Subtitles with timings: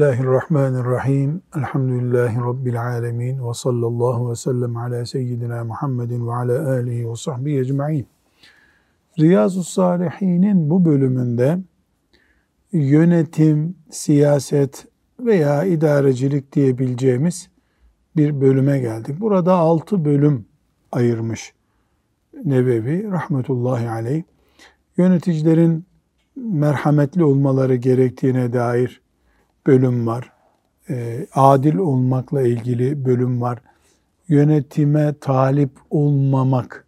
[0.00, 1.42] Bismillahirrahmanirrahim.
[1.56, 3.48] Elhamdülillahi Rabbil alemin.
[3.48, 8.06] Ve sallallahu ve sellem ala seyyidina Muhammedin ve ala alihi ve sahbihi ecma'in.
[9.18, 11.58] Riyazu Salihin'in bu bölümünde
[12.72, 14.86] yönetim, siyaset
[15.20, 17.50] veya idarecilik diyebileceğimiz
[18.16, 19.20] bir bölüme geldik.
[19.20, 20.46] Burada altı bölüm
[20.92, 21.54] ayırmış
[22.44, 24.22] Nebevi rahmetullahi aleyh.
[24.96, 25.86] Yöneticilerin
[26.36, 29.00] merhametli olmaları gerektiğine dair
[29.66, 30.32] bölüm var.
[30.90, 33.58] E, adil olmakla ilgili bölüm var.
[34.28, 36.84] Yönetime talip olmamak,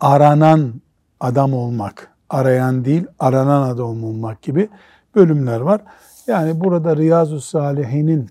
[0.00, 0.74] aranan
[1.20, 4.68] adam olmak, arayan değil aranan adam olmak gibi
[5.14, 5.80] bölümler var.
[6.26, 8.28] Yani burada Riyazu Salihin'in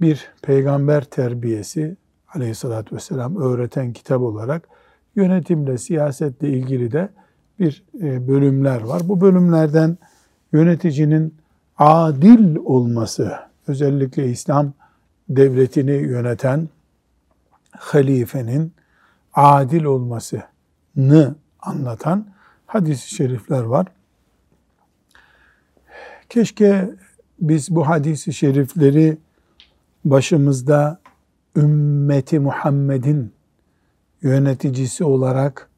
[0.00, 1.96] bir peygamber terbiyesi
[2.34, 4.68] aleyhissalatü vesselam öğreten kitap olarak
[5.16, 7.08] yönetimle, siyasetle ilgili de
[7.58, 9.02] bir e, bölümler var.
[9.04, 9.98] Bu bölümlerden
[10.52, 11.39] yöneticinin
[11.80, 14.72] adil olması, özellikle İslam
[15.28, 16.68] devletini yöneten
[17.70, 18.72] halifenin
[19.34, 22.26] adil olmasını anlatan
[22.66, 23.86] hadis-i şerifler var.
[26.28, 26.90] Keşke
[27.40, 29.18] biz bu hadis-i şerifleri
[30.04, 31.00] başımızda
[31.56, 33.32] ümmeti Muhammed'in
[34.22, 35.70] yöneticisi olarak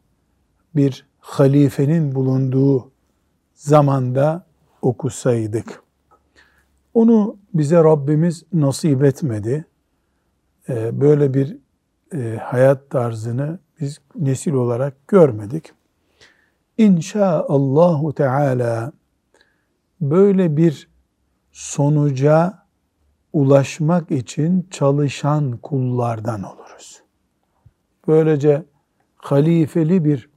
[0.77, 2.91] bir halifenin bulunduğu
[3.55, 4.47] zamanda
[4.83, 5.82] okusaydık.
[6.95, 9.65] Onu bize Rabbimiz nasip etmedi.
[10.69, 11.57] Ee, böyle bir
[12.15, 15.73] e, hayat tarzını biz nesil olarak görmedik.
[16.79, 18.93] İnşaallahu Teala
[20.01, 20.89] böyle bir
[21.53, 22.63] sonuca
[23.33, 27.03] ulaşmak için çalışan kullardan oluruz.
[28.09, 28.65] Böylece
[29.17, 30.31] halifeli bir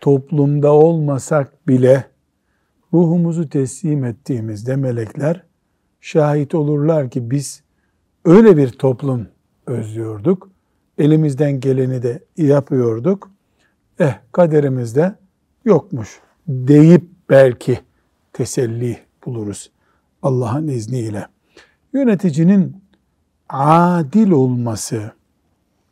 [0.00, 2.04] toplumda olmasak bile
[2.92, 5.49] ruhumuzu teslim ettiğimizde melekler
[6.00, 7.62] şahit olurlar ki biz
[8.24, 9.28] öyle bir toplum
[9.66, 10.50] özlüyorduk.
[10.98, 13.30] Elimizden geleni de yapıyorduk.
[13.98, 15.14] Eh kaderimizde
[15.64, 17.80] yokmuş deyip belki
[18.32, 19.70] teselli buluruz
[20.22, 21.26] Allah'ın izniyle.
[21.92, 22.76] Yöneticinin
[23.48, 25.12] adil olması,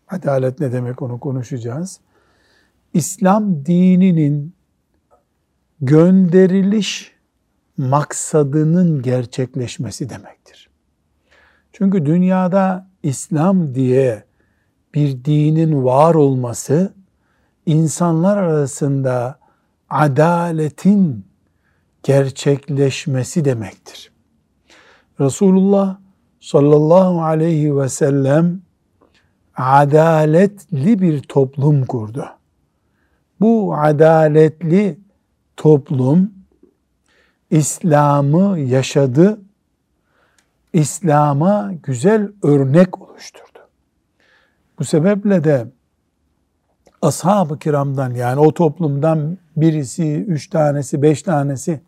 [0.08, 2.00] adalet ne demek onu konuşacağız.
[2.94, 4.52] İslam dininin
[5.80, 7.17] gönderiliş
[7.78, 10.70] maksadının gerçekleşmesi demektir.
[11.72, 14.24] Çünkü dünyada İslam diye
[14.94, 16.92] bir dinin var olması
[17.66, 19.38] insanlar arasında
[19.90, 21.26] adaletin
[22.02, 24.12] gerçekleşmesi demektir.
[25.20, 25.98] Resulullah
[26.40, 28.60] sallallahu aleyhi ve sellem
[29.56, 32.24] adaletli bir toplum kurdu.
[33.40, 34.98] Bu adaletli
[35.56, 36.37] toplum
[37.50, 39.40] İslam'ı yaşadı,
[40.72, 43.58] İslam'a güzel örnek oluşturdu.
[44.78, 45.66] Bu sebeple de
[47.02, 51.80] ashab-ı kiramdan yani o toplumdan birisi, üç tanesi, beş tanesi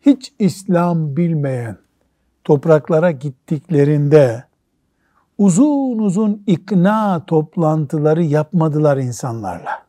[0.00, 1.76] hiç İslam bilmeyen
[2.44, 4.44] topraklara gittiklerinde
[5.38, 9.84] uzun uzun ikna toplantıları yapmadılar insanlarla.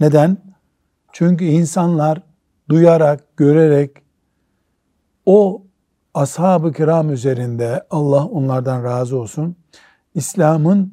[0.00, 0.36] Neden?
[1.12, 2.22] Çünkü insanlar
[2.68, 3.90] duyarak, görerek
[5.26, 5.62] o
[6.14, 9.56] ashab-ı kiram üzerinde Allah onlardan razı olsun
[10.14, 10.92] İslam'ın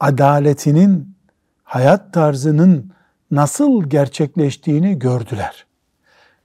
[0.00, 1.14] adaletinin
[1.64, 2.92] hayat tarzının
[3.30, 5.66] nasıl gerçekleştiğini gördüler.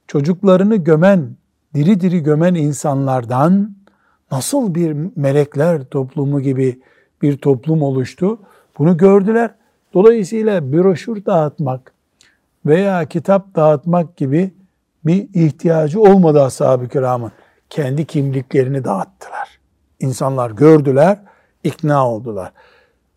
[0.06, 1.36] Çocuklarını gömen,
[1.74, 3.76] diri diri gömen insanlardan
[4.32, 6.82] nasıl bir melekler toplumu gibi
[7.22, 8.38] bir toplum oluştu?
[8.78, 9.50] Bunu gördüler.
[9.94, 11.92] Dolayısıyla broşür dağıtmak
[12.66, 14.54] veya kitap dağıtmak gibi
[15.06, 17.32] bir ihtiyacı olmadı ashab-ı kiramın.
[17.70, 19.58] Kendi kimliklerini dağıttılar.
[20.00, 21.18] İnsanlar gördüler,
[21.64, 22.52] ikna oldular.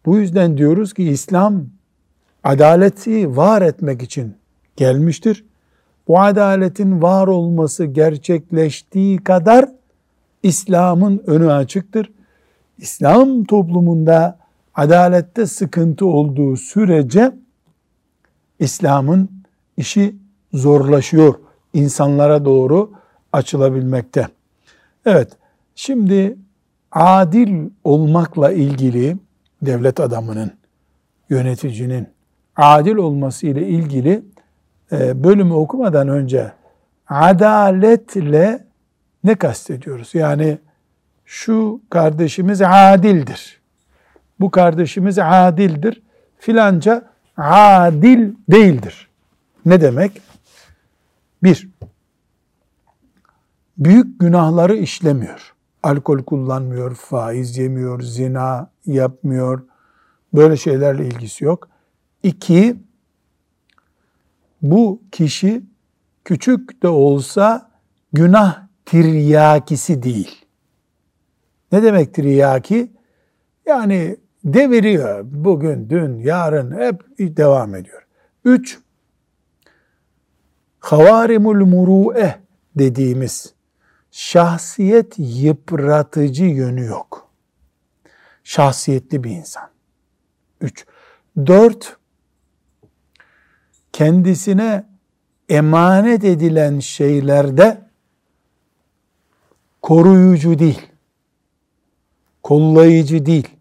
[0.05, 1.63] Bu yüzden diyoruz ki İslam
[2.43, 4.35] adaleti var etmek için
[4.75, 5.45] gelmiştir.
[6.07, 9.69] Bu adaletin var olması gerçekleştiği kadar
[10.43, 12.11] İslam'ın önü açıktır.
[12.77, 14.39] İslam toplumunda
[14.75, 17.31] adalette sıkıntı olduğu sürece
[18.61, 19.29] İslam'ın
[19.77, 20.15] işi
[20.53, 21.35] zorlaşıyor.
[21.73, 22.91] insanlara doğru
[23.33, 24.27] açılabilmekte.
[25.05, 25.31] Evet,
[25.75, 26.37] şimdi
[26.91, 29.17] adil olmakla ilgili
[29.61, 30.51] devlet adamının,
[31.29, 32.07] yöneticinin
[32.55, 34.23] adil olması ile ilgili
[34.91, 36.51] e, bölümü okumadan önce
[37.07, 38.65] adaletle
[39.23, 40.15] ne kastediyoruz?
[40.15, 40.57] Yani
[41.25, 43.61] şu kardeşimiz adildir.
[44.39, 46.01] Bu kardeşimiz adildir.
[46.37, 47.10] Filanca
[47.43, 49.09] adil değildir.
[49.65, 50.21] Ne demek?
[51.43, 51.69] Bir,
[53.77, 55.53] büyük günahları işlemiyor.
[55.83, 59.63] Alkol kullanmıyor, faiz yemiyor, zina yapmıyor.
[60.33, 61.69] Böyle şeylerle ilgisi yok.
[62.23, 62.75] İki,
[64.61, 65.63] bu kişi
[66.25, 67.71] küçük de olsa
[68.13, 70.45] günah tiryakisi değil.
[71.71, 72.91] Ne demek tiryaki?
[73.65, 75.25] Yani deviriyor.
[75.25, 78.05] Bugün, dün, yarın hep devam ediyor.
[78.45, 78.79] Üç,
[80.79, 82.39] havarimul muru'e
[82.75, 83.53] dediğimiz
[84.11, 87.29] şahsiyet yıpratıcı yönü yok.
[88.43, 89.69] Şahsiyetli bir insan.
[90.61, 90.85] Üç.
[91.38, 91.97] Dört,
[93.93, 94.85] kendisine
[95.49, 97.81] emanet edilen şeylerde
[99.81, 100.81] koruyucu değil,
[102.43, 103.60] kollayıcı değil.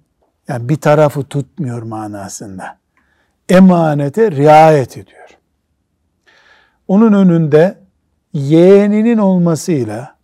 [0.51, 2.79] Yani bir tarafı tutmuyor manasında.
[3.49, 5.29] Emanete riayet ediyor.
[6.89, 7.79] Onun önünde
[8.33, 10.17] yeğeninin olmasıyla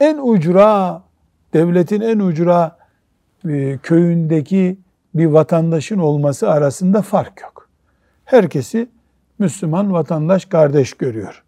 [0.00, 1.02] en ucra,
[1.54, 2.78] devletin en ucra
[3.48, 4.78] e, köyündeki
[5.14, 7.68] bir vatandaşın olması arasında fark yok.
[8.24, 8.88] Herkesi
[9.38, 11.44] Müslüman vatandaş kardeş görüyor.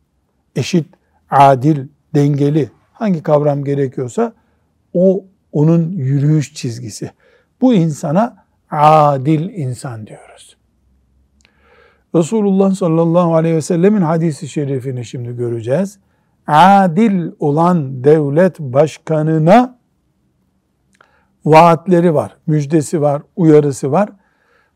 [0.56, 0.86] Eşit,
[1.30, 4.32] adil, dengeli hangi kavram gerekiyorsa
[4.94, 7.10] o onun yürüyüş çizgisi.
[7.60, 10.56] Bu insana adil insan diyoruz.
[12.14, 15.98] Resulullah sallallahu aleyhi ve sellemin hadisi şerifini şimdi göreceğiz.
[16.46, 19.78] Adil olan devlet başkanına
[21.44, 24.08] vaatleri var, müjdesi var, uyarısı var.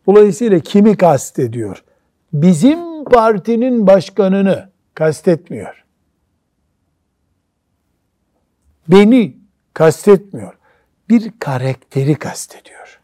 [0.07, 1.85] Dolayısıyla kimi kastediyor?
[2.33, 5.85] Bizim partinin başkanını kastetmiyor.
[8.89, 9.37] Beni
[9.75, 10.60] kastetmiyor.
[11.11, 13.01] Bir karakteri kastediyor.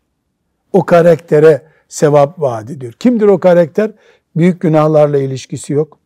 [0.73, 2.93] O karaktere sevap vaat ediyor.
[2.93, 3.91] Kimdir o karakter?
[4.37, 5.99] Büyük günahlarla ilişkisi yok.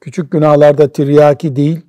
[0.00, 1.80] Küçük günahlarda tiryaki değil.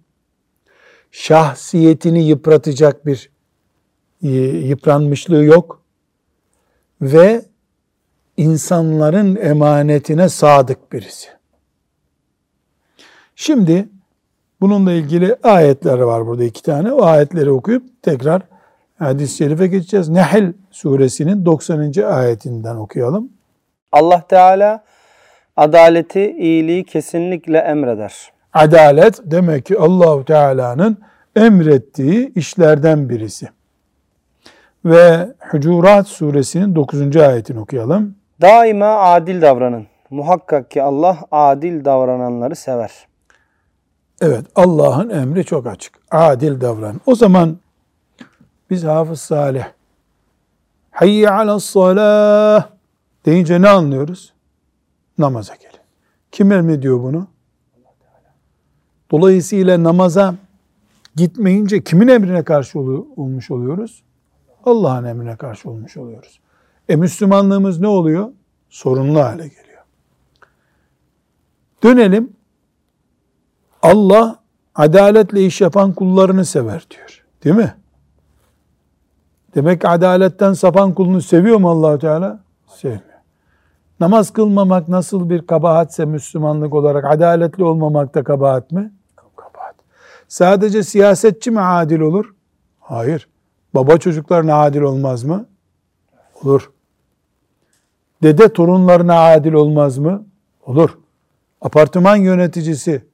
[1.11, 3.29] Şahsiyetini yıpratacak bir
[4.23, 4.27] e,
[4.67, 5.81] yıpranmışlığı yok.
[7.01, 7.45] Ve
[8.37, 11.27] insanların emanetine sadık birisi.
[13.35, 13.89] Şimdi
[14.61, 16.93] bununla ilgili ayetler var burada iki tane.
[16.93, 18.41] O ayetleri okuyup tekrar
[18.99, 20.09] hadis-i şerife geçeceğiz.
[20.09, 21.93] Nehl suresinin 90.
[22.03, 23.29] ayetinden okuyalım.
[23.91, 24.83] Allah Teala
[25.57, 28.31] adaleti, iyiliği kesinlikle emreder.
[28.53, 30.97] Adalet demek ki Allahu Teala'nın
[31.35, 33.47] emrettiği işlerden birisi.
[34.85, 37.17] Ve Hucurat suresinin 9.
[37.17, 38.15] ayetini okuyalım.
[38.41, 39.87] Daima adil davranın.
[40.09, 42.91] Muhakkak ki Allah adil davrananları sever.
[44.21, 45.93] Evet Allah'ın emri çok açık.
[46.11, 47.01] Adil davran.
[47.05, 47.57] O zaman
[48.69, 49.63] biz Hafız Salih
[50.91, 52.69] hayye ala salah
[53.25, 54.33] deyince ne anlıyoruz?
[55.17, 55.79] Namaza gelin.
[56.31, 57.27] Kim emrediyor bunu?
[59.11, 60.35] Dolayısıyla namaza
[61.15, 64.03] gitmeyince kimin emrine karşı olmuş oluyoruz?
[64.65, 66.39] Allah'ın emrine karşı olmuş oluyoruz.
[66.89, 68.31] E Müslümanlığımız ne oluyor?
[68.69, 69.83] Sorunlu hale geliyor.
[71.83, 72.33] Dönelim.
[73.81, 74.39] Allah
[74.75, 77.25] adaletle iş yapan kullarını sever diyor.
[77.43, 77.73] Değil mi?
[79.55, 82.39] Demek adaletten sapan kulunu seviyor mu allah Teala?
[82.67, 83.01] Sevmiyor.
[83.99, 88.93] Namaz kılmamak nasıl bir kabahatse Müslümanlık olarak adaletli olmamak da kabahat mi?
[89.35, 89.75] Kabahat.
[90.27, 92.33] Sadece siyasetçi mi adil olur?
[92.79, 93.29] Hayır.
[93.73, 95.45] Baba çocuklarına adil olmaz mı?
[96.43, 96.71] Olur.
[98.23, 100.25] Dede torunlarına adil olmaz mı?
[100.65, 100.97] Olur.
[101.61, 103.05] Apartman yöneticisi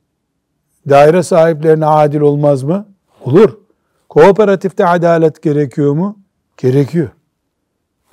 [0.89, 2.87] daire sahiplerine adil olmaz mı?
[3.25, 3.57] Olur.
[4.09, 6.24] Kooperatifte adalet gerekiyor mu?
[6.57, 7.09] Gerekiyor.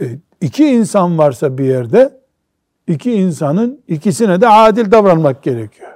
[0.00, 0.04] E,
[0.40, 2.20] iki insan varsa bir yerde
[2.86, 5.92] iki insanın ikisine de adil davranmak gerekiyor.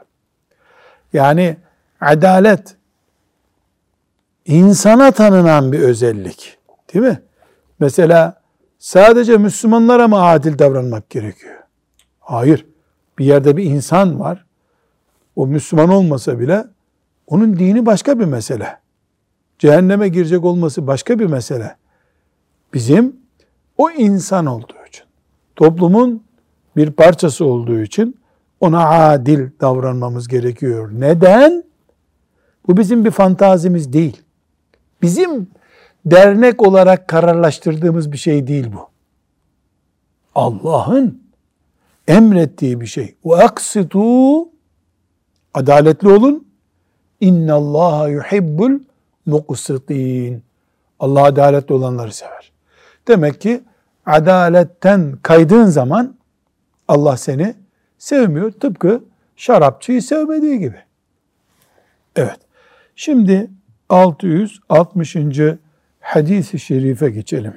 [1.12, 1.56] Yani
[2.00, 2.76] adalet
[4.44, 6.58] insana tanınan bir özellik.
[6.94, 7.22] Değil mi?
[7.78, 8.42] Mesela
[8.78, 11.54] sadece Müslümanlara mı adil davranmak gerekiyor?
[12.20, 12.66] Hayır.
[13.18, 14.46] Bir yerde bir insan var.
[15.36, 16.64] O Müslüman olmasa bile
[17.26, 18.78] onun dini başka bir mesele.
[19.58, 21.76] Cehenneme girecek olması başka bir mesele.
[22.76, 23.16] Bizim
[23.78, 25.04] o insan olduğu için,
[25.56, 26.22] toplumun
[26.76, 28.16] bir parçası olduğu için
[28.60, 30.90] ona adil davranmamız gerekiyor.
[30.92, 31.64] Neden?
[32.66, 34.22] Bu bizim bir fantazimiz değil.
[35.02, 35.48] Bizim
[36.06, 38.88] dernek olarak kararlaştırdığımız bir şey değil bu.
[40.34, 41.22] Allah'ın
[42.08, 43.14] emrettiği bir şey.
[43.30, 44.48] Aksitu
[45.54, 46.46] adaletli olun.
[47.20, 48.78] İnna Allah yuhibbul
[49.26, 50.42] muqsitin.
[51.00, 52.55] Allah adaletli olanları sever.
[53.08, 53.60] Demek ki
[54.06, 56.16] adaletten kaydığın zaman
[56.88, 57.54] Allah seni
[57.98, 58.50] sevmiyor.
[58.50, 59.04] Tıpkı
[59.36, 60.78] şarapçıyı sevmediği gibi.
[62.16, 62.38] Evet.
[62.96, 63.50] Şimdi
[63.88, 65.16] 660.
[66.00, 67.54] hadis-i şerife geçelim.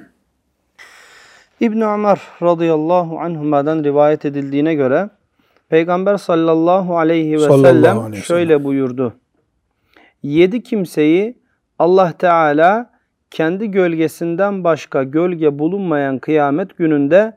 [1.60, 5.10] İbn Ömer radıyallahu anhuma'dan rivayet edildiğine göre
[5.68, 9.14] Peygamber sallallahu aleyhi ve Sallallahu sellem aleyhi şöyle buyurdu.
[10.22, 11.38] Yedi kimseyi
[11.78, 12.89] Allah Teala
[13.30, 17.36] kendi gölgesinden başka gölge bulunmayan kıyamet gününde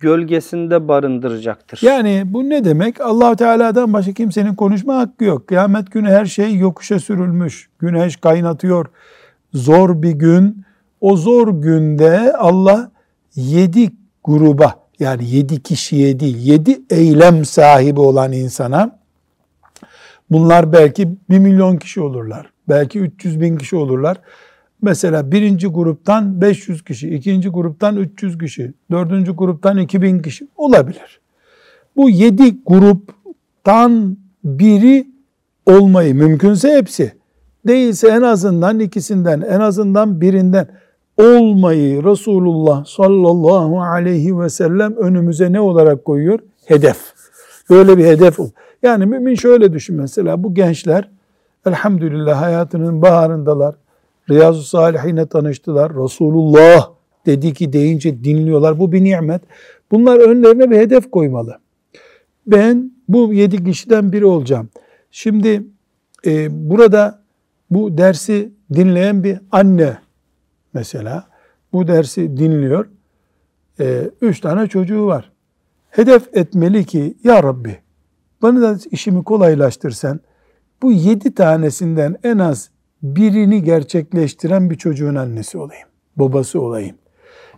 [0.00, 1.80] gölgesinde barındıracaktır.
[1.82, 3.00] Yani bu ne demek?
[3.00, 5.46] allah Teala'dan başka kimsenin konuşma hakkı yok.
[5.46, 7.70] Kıyamet günü her şey yokuşa sürülmüş.
[7.78, 8.86] Güneş kaynatıyor.
[9.54, 10.64] Zor bir gün.
[11.00, 12.90] O zor günde Allah
[13.34, 13.90] yedi
[14.24, 18.98] gruba yani yedi kişiye değil yedi eylem sahibi olan insana
[20.30, 22.52] bunlar belki bir milyon kişi olurlar.
[22.68, 24.16] Belki 300 bin kişi olurlar.
[24.82, 31.20] Mesela birinci gruptan 500 kişi, ikinci gruptan 300 kişi, dördüncü gruptan 2000 kişi olabilir.
[31.96, 35.06] Bu yedi gruptan biri
[35.66, 37.12] olmayı mümkünse hepsi,
[37.66, 40.68] değilse en azından ikisinden, en azından birinden
[41.18, 46.38] olmayı Resulullah sallallahu aleyhi ve sellem önümüze ne olarak koyuyor?
[46.66, 47.12] Hedef.
[47.70, 48.38] Böyle bir hedef.
[48.82, 51.10] Yani mümin şöyle düşün mesela bu gençler
[51.66, 53.74] elhamdülillah hayatının baharındalar.
[54.30, 55.92] Riyazu Salihine tanıştılar.
[55.94, 56.90] Resulullah
[57.26, 58.78] dedi ki deyince dinliyorlar.
[58.78, 59.42] Bu bir nimet.
[59.90, 61.58] Bunlar önlerine bir hedef koymalı.
[62.46, 64.68] Ben bu yedi kişiden biri olacağım.
[65.10, 65.62] Şimdi
[66.26, 67.22] e, burada
[67.70, 69.98] bu dersi dinleyen bir anne
[70.74, 71.24] mesela
[71.72, 72.88] bu dersi dinliyor.
[73.80, 75.32] E, üç tane çocuğu var.
[75.90, 77.78] Hedef etmeli ki ya Rabbi
[78.42, 80.20] bana da işimi kolaylaştırsan
[80.82, 82.70] bu yedi tanesinden en az
[83.02, 85.88] birini gerçekleştiren bir çocuğun annesi olayım.
[86.16, 86.96] Babası olayım.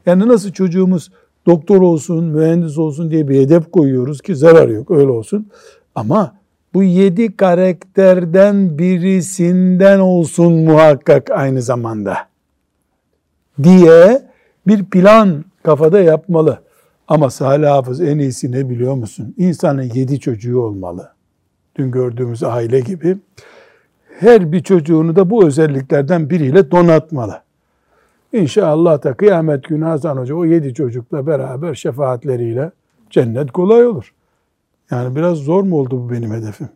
[0.07, 1.11] Yani nasıl çocuğumuz
[1.47, 5.49] doktor olsun, mühendis olsun diye bir hedef koyuyoruz ki zarar yok öyle olsun.
[5.95, 6.37] Ama
[6.75, 12.17] bu yedi karakterden birisinden olsun muhakkak aynı zamanda
[13.63, 14.23] diye
[14.67, 16.59] bir plan kafada yapmalı.
[17.09, 19.35] Ama Salih Hafız en iyisi ne biliyor musun?
[19.39, 21.13] İnsanın yedi çocuğu olmalı.
[21.77, 23.17] Dün gördüğümüz aile gibi.
[24.21, 27.43] Her bir çocuğunu da bu özelliklerden biriyle donatmalı.
[28.33, 32.71] İnşallah da kıyamet günü Hasan Hoca o yedi çocukla beraber şefaatleriyle
[33.11, 34.15] cennet kolay olur.
[34.91, 36.69] Yani biraz zor mu oldu bu benim hedefim?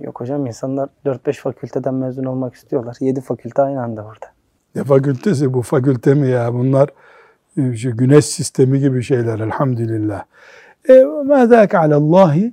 [0.00, 2.96] Yok hocam insanlar 4-5 fakülteden mezun olmak istiyorlar.
[3.00, 4.26] 7 fakülte aynı anda burada.
[4.74, 6.54] Ne fakültesi bu fakülte mi ya?
[6.54, 6.88] Bunlar
[7.56, 10.24] e, şu güneş sistemi gibi şeyler elhamdülillah.
[10.88, 12.52] E, mâzâke alallâhi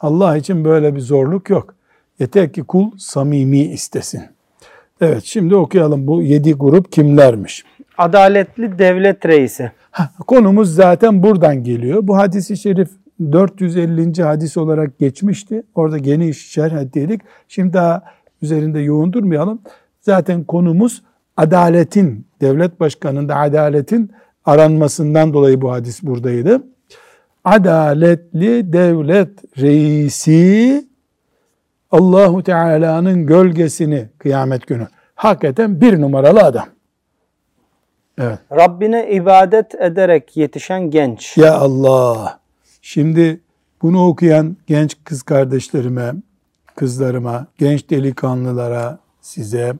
[0.00, 1.74] Allah için böyle bir zorluk yok.
[2.22, 4.22] Yeter ki kul samimi istesin.
[5.00, 7.64] Evet şimdi okuyalım bu yedi grup kimlermiş?
[7.98, 9.72] Adaletli devlet reisi.
[9.90, 11.98] Ha, konumuz zaten buradan geliyor.
[12.02, 12.88] Bu hadisi şerif
[13.32, 14.22] 450.
[14.22, 15.62] hadis olarak geçmişti.
[15.74, 17.20] Orada geniş şerh ettik.
[17.48, 18.02] Şimdi daha
[18.42, 19.60] üzerinde yoğun durmayalım.
[20.00, 21.02] Zaten konumuz
[21.36, 24.10] adaletin, devlet başkanında adaletin
[24.44, 26.62] aranmasından dolayı bu hadis buradaydı.
[27.44, 30.91] Adaletli devlet reisi
[31.92, 36.66] Allahu Teala'nın gölgesini kıyamet günü hak eden bir numaralı adam.
[38.18, 38.38] Evet.
[38.52, 41.38] Rabbine ibadet ederek yetişen genç.
[41.38, 42.40] Ya Allah.
[42.82, 43.40] Şimdi
[43.82, 46.12] bunu okuyan genç kız kardeşlerime,
[46.76, 49.74] kızlarıma, genç delikanlılara, size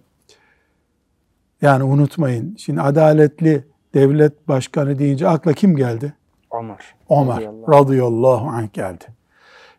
[1.62, 2.56] yani unutmayın.
[2.56, 3.64] Şimdi adaletli
[3.94, 6.14] devlet başkanı deyince akla kim geldi?
[6.60, 6.94] Ömer.
[7.10, 9.04] Ömer radıyallahu anh geldi.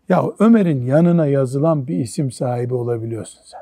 [0.09, 3.61] Ya Ömer'in yanına yazılan bir isim sahibi olabiliyorsun sen.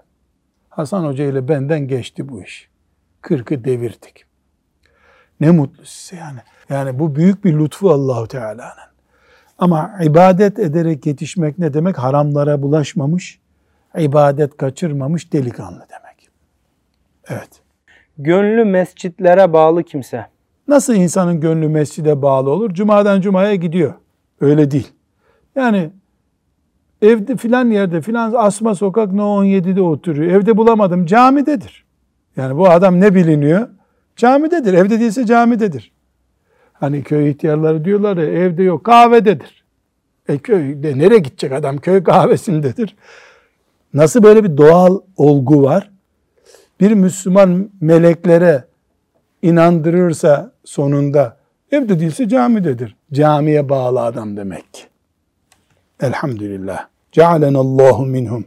[0.70, 2.70] Hasan Hoca ile benden geçti bu iş.
[3.22, 4.26] Kırkı devirdik.
[5.40, 6.40] Ne mutlu size yani.
[6.70, 8.92] Yani bu büyük bir lütfu Allahu Teala'nın.
[9.58, 11.98] Ama ibadet ederek yetişmek ne demek?
[11.98, 13.40] Haramlara bulaşmamış,
[13.98, 16.30] ibadet kaçırmamış delikanlı demek.
[17.28, 17.50] Evet.
[18.18, 20.26] Gönlü mescitlere bağlı kimse.
[20.68, 22.74] Nasıl insanın gönlü mescide bağlı olur?
[22.74, 23.94] Cumadan cumaya gidiyor.
[24.42, 24.92] Öyle değil.
[25.56, 25.92] Yani
[27.02, 30.32] evde filan yerde filan asma sokak no 17'de oturuyor.
[30.32, 31.86] Evde bulamadım camidedir.
[32.38, 33.68] Yani bu adam ne biliniyor?
[34.16, 34.74] Camidedir.
[34.74, 35.92] Evde değilse camidedir.
[36.74, 39.64] Hani köy ihtiyarları diyorlar ya evde yok kahvededir.
[40.28, 41.78] E köyde nereye gidecek adam?
[41.78, 42.96] Köy kahvesindedir.
[43.94, 45.92] Nasıl böyle bir doğal olgu var?
[46.80, 48.64] Bir Müslüman meleklere
[49.42, 51.38] inandırırsa sonunda
[51.72, 52.96] evde değilse camidedir.
[53.14, 54.84] Camiye bağlı adam demek ki.
[56.02, 56.91] Elhamdülillah.
[57.12, 58.46] Cealenallahu minhum.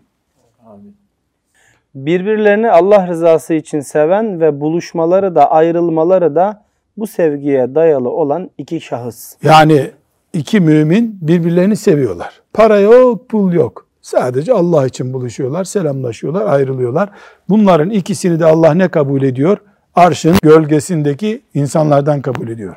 [1.95, 6.65] Birbirlerini Allah rızası için seven ve buluşmaları da ayrılmaları da
[6.97, 9.37] bu sevgiye dayalı olan iki şahıs.
[9.43, 9.91] Yani
[10.33, 12.41] iki mümin birbirlerini seviyorlar.
[12.53, 13.87] Para yok, pul yok.
[14.03, 17.11] Sadece Allah için buluşuyorlar, selamlaşıyorlar, ayrılıyorlar.
[17.49, 19.59] Bunların ikisini de Allah ne kabul ediyor?
[19.95, 22.77] Arşın gölgesindeki insanlardan kabul ediyor.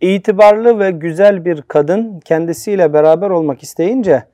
[0.00, 4.24] İtibarlı ve güzel bir kadın kendisiyle beraber olmak isteyince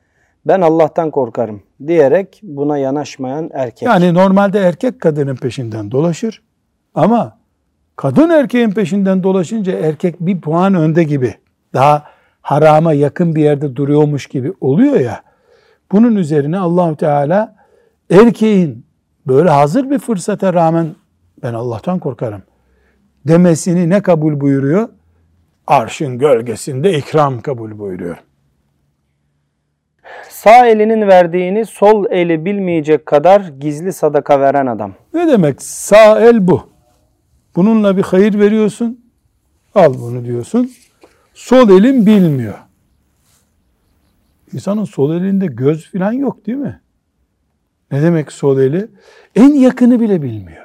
[0.47, 3.83] ben Allah'tan korkarım diyerek buna yanaşmayan erkek.
[3.83, 6.43] Yani normalde erkek kadının peşinden dolaşır
[6.95, 7.39] ama
[7.97, 11.35] kadın erkeğin peşinden dolaşınca erkek bir puan önde gibi
[11.75, 12.05] daha
[12.43, 15.23] harama yakın bir yerde duruyormuş gibi oluyor ya.
[15.93, 17.57] Bunun üzerine allah Teala
[18.11, 18.87] erkeğin
[19.27, 20.87] böyle hazır bir fırsata rağmen
[21.43, 22.43] ben Allah'tan korkarım
[23.27, 24.89] demesini ne kabul buyuruyor?
[25.67, 28.17] Arşın gölgesinde ikram kabul buyuruyor.
[30.28, 34.94] Sağ elinin verdiğini sol eli bilmeyecek kadar gizli sadaka veren adam.
[35.14, 35.62] Ne demek?
[35.62, 36.68] Sağ el bu.
[37.56, 39.00] Bununla bir hayır veriyorsun.
[39.75, 40.70] Al bunu diyorsun.
[41.34, 42.58] Sol elin bilmiyor.
[44.52, 46.80] İnsanın sol elinde göz falan yok değil mi?
[47.90, 48.88] Ne demek sol eli?
[49.37, 50.64] En yakını bile bilmiyor.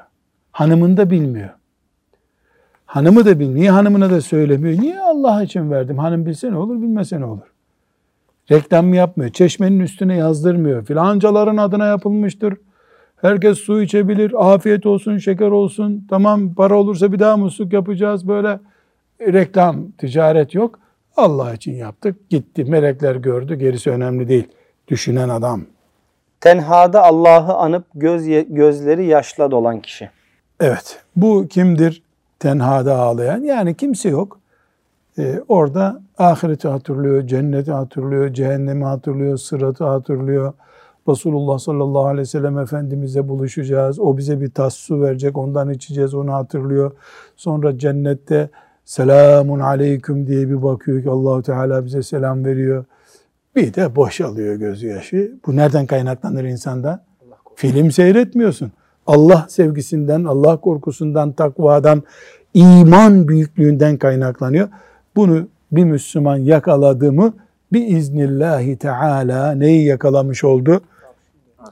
[0.52, 1.50] Hanımın da bilmiyor.
[2.86, 3.60] Hanımı da bilmiyor.
[3.60, 4.82] Niye hanımına da söylemiyor?
[4.82, 5.98] Niye Allah için verdim?
[5.98, 7.48] Hanım bilse ne olur, bilmese ne olur?
[8.52, 9.32] Reklam yapmıyor.
[9.32, 10.86] Çeşmenin üstüne yazdırmıyor.
[10.86, 12.58] Filancaların adına yapılmıştır.
[13.22, 14.54] Herkes su içebilir.
[14.54, 16.08] Afiyet olsun, şeker olsun.
[16.10, 18.28] Tamam para olursa bir daha musluk yapacağız.
[18.28, 18.60] Böyle
[19.22, 20.80] reklam, ticaret yok.
[21.18, 22.30] Allah için yaptık.
[22.30, 22.66] Gitti.
[22.66, 23.56] Melekler gördü.
[23.56, 24.48] Gerisi önemli değil.
[24.88, 25.62] Düşünen adam.
[26.42, 30.10] Tenhada Allah'ı anıp göz gözleri yaşla dolan kişi.
[30.60, 31.00] Evet.
[31.16, 32.04] Bu kimdir?
[32.40, 33.42] Tenhada ağlayan.
[33.42, 34.39] Yani kimse yok.
[35.20, 40.54] Ee, orada ahireti hatırlıyor, cenneti hatırlıyor, cehennemi hatırlıyor, sıratı hatırlıyor.
[41.08, 44.00] Resulullah sallallahu aleyhi ve sellem Efendimiz'e buluşacağız.
[44.00, 46.92] O bize bir tas su verecek, ondan içeceğiz, onu hatırlıyor.
[47.36, 48.50] Sonra cennette
[48.86, 52.86] selamun aleyküm diye bir bakıyor ki Allahu Teala bize selam veriyor.
[53.56, 55.34] Bir de boşalıyor gözü yaşı.
[55.46, 57.06] Bu nereden kaynaklanır insanda?
[57.56, 58.72] Film seyretmiyorsun.
[59.08, 62.04] Allah sevgisinden, Allah korkusundan, takvadan,
[62.54, 64.70] iman büyüklüğünden kaynaklanıyor.
[65.20, 67.34] Bunu bir Müslüman yakaladı mı
[67.74, 70.82] biiznillahi teala neyi yakalamış oldu?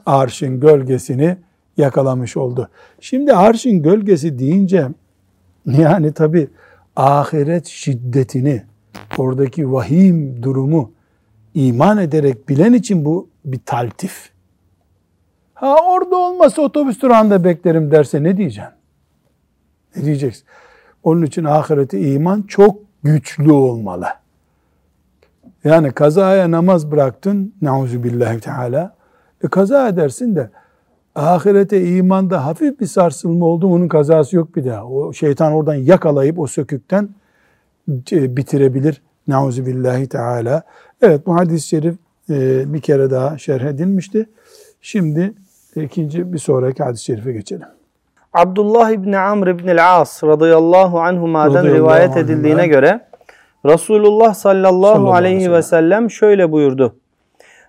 [0.06, 1.36] Arşın gölgesini
[1.76, 2.68] yakalamış oldu.
[3.00, 4.88] Şimdi arşın gölgesi deyince
[5.66, 6.48] yani tabi
[6.96, 8.62] ahiret şiddetini,
[9.18, 10.92] oradaki vahim durumu
[11.54, 14.30] iman ederek bilen için bu bir taltif.
[15.54, 18.72] Ha orada olmasa otobüs durağında beklerim derse ne diyeceksin?
[19.96, 20.44] Ne diyeceksin?
[21.02, 24.06] Onun için ahireti iman çok güçlü olmalı.
[25.64, 28.02] Yani kazaya namaz bıraktın, nauzu
[28.40, 28.96] teala,
[29.44, 30.50] e kaza edersin de
[31.14, 34.86] ahirete imanda hafif bir sarsılma oldu onun kazası yok bir daha.
[34.86, 37.08] O şeytan oradan yakalayıp o sökükten
[38.12, 39.02] e, bitirebilir.
[39.28, 39.64] Nauzu
[40.10, 40.62] teala.
[41.02, 41.96] Evet bu hadis-i şerif
[42.30, 44.28] e, bir kere daha şerh edilmişti.
[44.80, 45.34] Şimdi
[45.76, 47.66] ikinci bir sonraki hadis-i şerife geçelim.
[48.32, 53.00] Abdullah İbni Amr İbni As radıyallahu anhuma'dan radıyallahu rivayet edildiğine göre
[53.66, 56.94] Resulullah sallallahu, sallallahu aleyhi ve sellem şöyle buyurdu.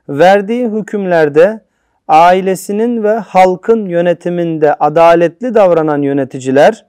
[0.09, 1.61] Verdiği hükümlerde
[2.07, 6.85] ailesinin ve halkın yönetiminde adaletli davranan yöneticiler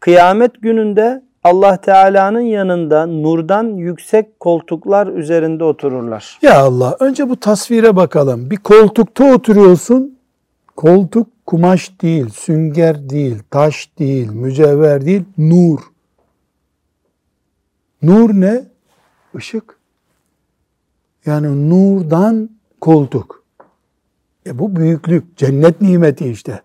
[0.00, 6.38] kıyamet gününde Allah Teala'nın yanında nurdan yüksek koltuklar üzerinde otururlar.
[6.42, 8.50] Ya Allah önce bu tasvire bakalım.
[8.50, 10.19] Bir koltukta oturuyorsun.
[10.80, 15.80] Koltuk kumaş değil, sünger değil, taş değil, mücevher değil, nur.
[18.02, 18.64] Nur ne?
[19.34, 19.78] Işık.
[21.26, 23.44] Yani nurdan koltuk.
[24.46, 26.62] E bu büyüklük, cennet nimeti işte.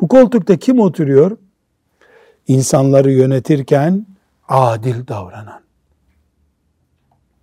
[0.00, 1.36] Bu koltukta kim oturuyor?
[2.46, 4.06] İnsanları yönetirken
[4.48, 5.62] adil davranan.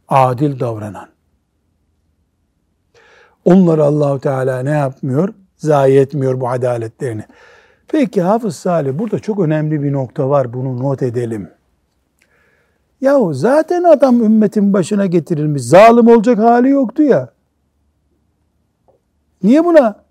[0.07, 1.09] Adil davranan.
[3.45, 5.33] Onları Allahu Teala ne yapmıyor?
[5.57, 7.23] Zayi etmiyor bu adaletlerini.
[7.87, 10.53] Peki Hafız Salih burada çok önemli bir nokta var.
[10.53, 11.49] Bunu not edelim.
[13.01, 15.61] Yahu zaten adam ümmetin başına getirilmiş.
[15.61, 17.29] Zalim olacak hali yoktu ya.
[19.43, 20.03] Niye buna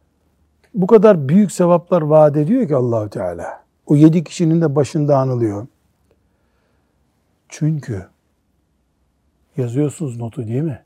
[0.75, 3.65] bu kadar büyük sevaplar vaat ediyor ki Allahü Teala?
[3.87, 5.67] O yedi kişinin de başında anılıyor.
[7.49, 8.07] Çünkü
[9.57, 10.83] yazıyorsunuz notu değil mi?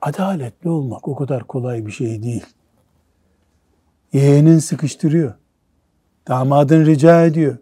[0.00, 2.46] Adaletli olmak o kadar kolay bir şey değil.
[4.12, 5.34] Yeğenin sıkıştırıyor.
[6.28, 7.56] Damadın rica ediyor.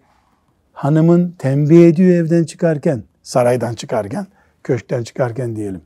[0.72, 4.26] Hanımın tembih ediyor evden çıkarken, saraydan çıkarken,
[4.64, 5.80] köşkten çıkarken diyelim.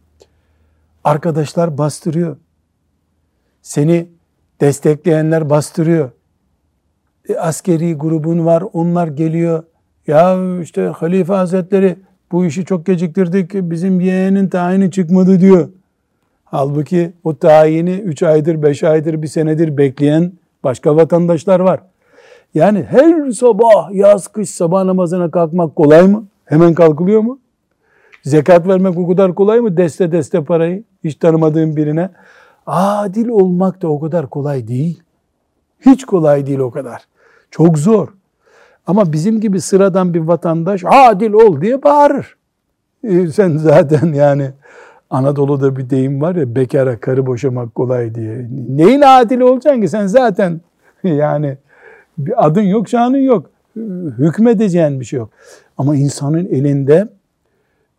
[1.04, 2.36] Arkadaşlar bastırıyor.
[3.62, 4.08] Seni
[4.60, 6.10] destekleyenler bastırıyor.
[7.28, 9.64] E, askeri grubun var, onlar geliyor.
[10.06, 11.96] Ya işte Halife Hazretleri
[12.32, 15.68] bu işi çok geciktirdik, bizim yeğenin tayini çıkmadı diyor.
[16.44, 20.32] Halbuki o tayini 3 aydır, 5 aydır, bir senedir bekleyen
[20.68, 21.80] başka vatandaşlar var.
[22.54, 26.24] Yani her sabah, yaz, kış sabah namazına kalkmak kolay mı?
[26.44, 27.38] Hemen kalkılıyor mu?
[28.22, 29.76] Zekat vermek o kadar kolay mı?
[29.76, 32.10] Deste deste parayı hiç tanımadığın birine.
[32.66, 35.02] Adil olmak da o kadar kolay değil.
[35.80, 37.02] Hiç kolay değil o kadar.
[37.50, 38.08] Çok zor.
[38.86, 42.36] Ama bizim gibi sıradan bir vatandaş adil ol diye bağırır.
[43.04, 44.50] Ee, sen zaten yani
[45.10, 48.48] Anadolu'da bir deyim var ya bekara karı boşamak kolay diye.
[48.68, 50.60] Neyin adil olacaksın ki sen zaten
[51.04, 51.58] yani
[52.18, 53.50] bir adın yok şanın yok.
[54.18, 55.30] Hükmedeceğin bir şey yok.
[55.78, 57.08] Ama insanın elinde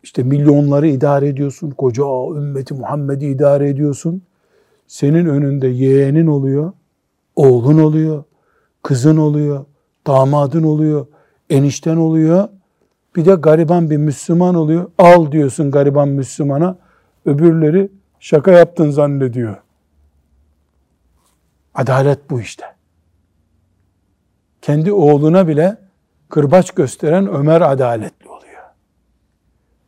[0.02, 1.70] işte milyonları idare ediyorsun.
[1.70, 2.04] Koca
[2.36, 4.22] ümmeti Muhammed'i idare ediyorsun.
[4.86, 6.72] Senin önünde yeğenin oluyor.
[7.36, 8.24] Oğlun oluyor.
[8.82, 9.64] Kızın oluyor.
[10.06, 11.06] Damadın oluyor.
[11.50, 12.48] Enişten oluyor.
[13.16, 14.90] Bir de gariban bir Müslüman oluyor.
[14.98, 16.76] Al diyorsun gariban Müslümana.
[17.26, 17.88] Öbürleri
[18.20, 19.56] şaka yaptın zannediyor.
[21.74, 22.64] Adalet bu işte.
[24.62, 25.78] Kendi oğluna bile
[26.28, 28.62] kırbaç gösteren Ömer adaletli oluyor.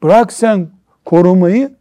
[0.02, 0.68] Bırak sen
[1.04, 1.76] korumayı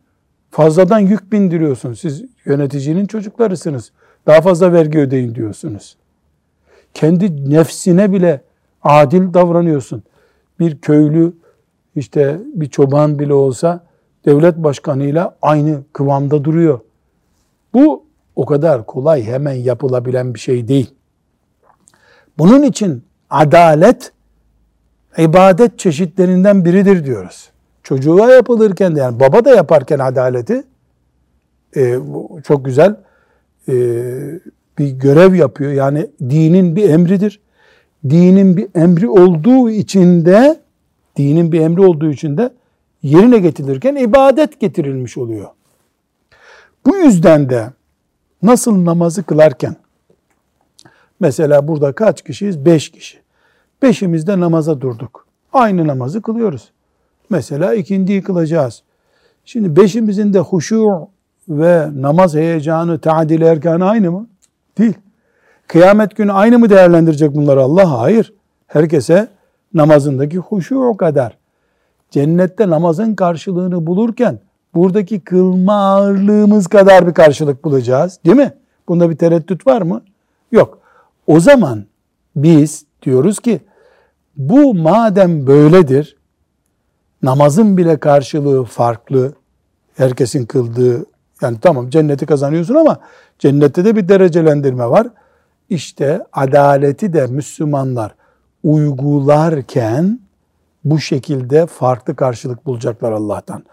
[0.52, 1.94] fazladan yük bindiriyorsun.
[1.94, 3.92] Siz yöneticinin çocuklarısınız.
[4.28, 5.98] Daha fazla vergi ödeyin diyorsunuz.
[6.94, 8.42] Kendi nefsine bile
[8.84, 10.04] adil davranıyorsun.
[10.60, 11.34] Bir köylü
[11.96, 13.84] işte bir çoban bile olsa
[14.26, 16.80] devlet başkanıyla aynı kıvamda duruyor.
[17.74, 18.04] Bu
[18.36, 20.94] o kadar kolay hemen yapılabilen bir şey değil.
[22.38, 24.12] Bunun için adalet
[25.18, 27.50] ibadet çeşitlerinden biridir diyoruz.
[27.84, 30.64] Çocuğa yapılırken de yani baba da yaparken adaleti
[31.76, 31.96] e,
[32.44, 32.96] çok güzel
[33.68, 33.74] e,
[34.78, 35.72] bir görev yapıyor.
[35.72, 37.40] Yani dinin bir emridir.
[38.10, 40.60] Dinin bir emri olduğu için de
[41.18, 42.54] dinin bir emri olduğu için de
[43.04, 45.50] yerine getirilirken ibadet getirilmiş oluyor.
[46.86, 47.70] Bu yüzden de
[48.44, 49.76] nasıl namazı kılarken
[51.20, 52.66] mesela burada kaç kişiyiz?
[52.66, 53.22] Beş kişi.
[53.82, 55.28] Beşimiz de namaza durduk.
[55.54, 56.72] Aynı namazı kılıyoruz.
[57.30, 58.84] Mesela ikindiyi kılacağız.
[59.46, 61.08] Şimdi beşimizin de huşu
[61.50, 64.28] ve namaz heyecanı, taadil erkanı aynı mı?
[64.78, 64.94] Değil.
[65.68, 68.00] Kıyamet günü aynı mı değerlendirecek bunları Allah?
[68.00, 68.34] Hayır.
[68.68, 69.28] Herkese
[69.74, 71.38] namazındaki huşu o kadar.
[72.12, 74.40] Cennette namazın karşılığını bulurken
[74.74, 78.20] buradaki kılma ağırlığımız kadar bir karşılık bulacağız.
[78.26, 78.54] Değil mi?
[78.88, 80.02] Bunda bir tereddüt var mı?
[80.52, 80.80] Yok.
[81.28, 81.86] O zaman
[82.36, 83.62] biz diyoruz ki
[84.38, 86.18] bu madem böyledir,
[87.24, 89.34] namazın bile karşılığı farklı.
[89.96, 91.06] Herkesin kıldığı
[91.42, 93.00] yani tamam cenneti kazanıyorsun ama
[93.40, 95.08] cennette de bir derecelendirme var.
[95.70, 98.16] İşte adaleti de Müslümanlar
[98.64, 100.20] uygularken
[100.86, 103.64] bu şekilde farklı karşılık bulacaklar Allah'tan.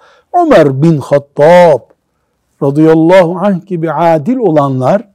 [0.43, 1.81] Ömer bin Hattab
[2.63, 5.09] radıyallahu anh gibi adil olanlar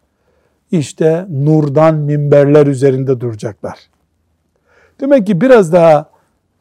[0.72, 3.80] işte nurdan minberler üzerinde duracaklar.
[5.02, 6.10] Demek ki biraz daha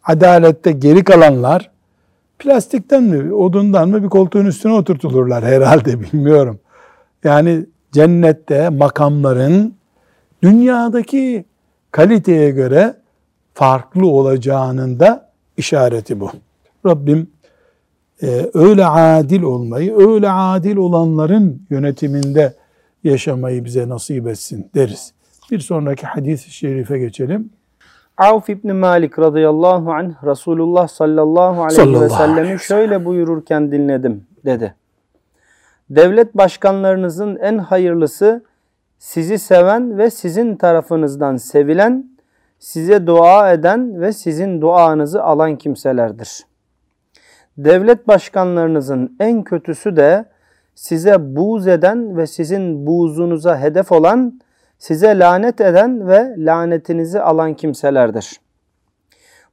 [0.04, 1.70] adalette geri kalanlar
[2.38, 6.60] plastikten mi, odundan mı bir koltuğun üstüne oturtulurlar herhalde bilmiyorum.
[7.24, 9.74] Yani cennette makamların
[10.42, 11.44] dünyadaki
[11.90, 12.94] kaliteye göre
[13.54, 16.30] farklı olacağının da işareti bu.
[16.86, 17.30] Rabbim
[18.22, 22.54] e, öyle adil olmayı, öyle adil olanların yönetiminde
[23.04, 25.12] yaşamayı bize nasip etsin deriz.
[25.50, 27.50] Bir sonraki hadis-i şerife geçelim.
[28.18, 34.74] Avf İbni Malik radıyallahu anh Resulullah sallallahu aleyhi sallallahu ve sellem'i şöyle buyururken dinledim dedi.
[35.90, 38.44] Devlet başkanlarınızın en hayırlısı
[38.98, 42.11] sizi seven ve sizin tarafınızdan sevilen,
[42.62, 46.46] size dua eden ve sizin duanızı alan kimselerdir.
[47.58, 50.24] Devlet başkanlarınızın en kötüsü de
[50.74, 54.40] size buğz eden ve sizin buğzunuza hedef olan
[54.78, 58.40] size lanet eden ve lanetinizi alan kimselerdir.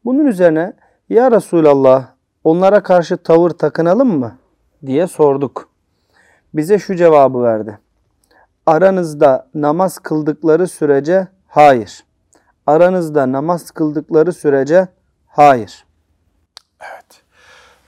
[0.06, 0.74] Bunun üzerine
[1.10, 2.08] ya Resulallah
[2.43, 4.38] onlara karşı tavır takınalım mı
[4.86, 5.69] diye sorduk.
[6.54, 7.80] Bize şu cevabı verdi.
[8.65, 12.09] Aranızda namaz kıldıkları sürece hayır.
[12.69, 14.88] Aranızda namaz kıldıkları sürece
[15.27, 15.86] hayır.
[16.82, 17.21] Evet.